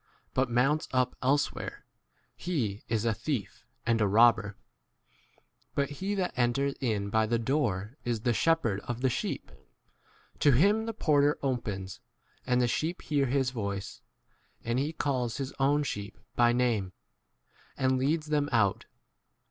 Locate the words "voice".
13.51-14.01